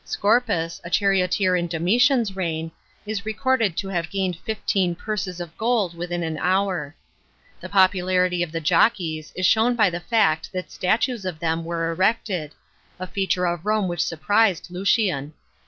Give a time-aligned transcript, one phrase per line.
[0.03, 2.71] Scorpus, a charioteer in Domitian's reign,
[3.05, 6.95] is recorded to havegain«d fifteen purses of gold within an hour.
[7.57, 11.63] £ The popularity of the jockeys is shown by the fact that statues of them
[11.63, 12.27] were erecud
[12.99, 15.33] §—a feature of Rome which surprised Lucian.